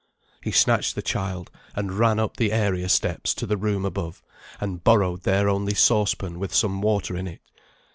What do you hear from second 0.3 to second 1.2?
He snatched the